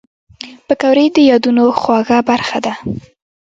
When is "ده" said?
2.65-2.73